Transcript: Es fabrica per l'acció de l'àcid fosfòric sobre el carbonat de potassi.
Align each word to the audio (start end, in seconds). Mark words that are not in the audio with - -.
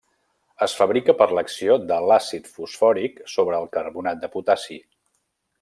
Es 0.65 0.71
fabrica 0.77 1.13
per 1.19 1.27
l'acció 1.39 1.75
de 1.91 1.99
l'àcid 2.11 2.49
fosfòric 2.55 3.23
sobre 3.37 3.61
el 3.63 3.71
carbonat 3.79 4.25
de 4.25 4.35
potassi. 4.39 4.83